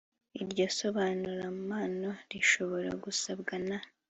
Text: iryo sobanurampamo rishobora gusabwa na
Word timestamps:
iryo 0.41 0.65
sobanurampamo 0.77 2.11
rishobora 2.31 2.89
gusabwa 3.03 3.53
na 3.67 3.77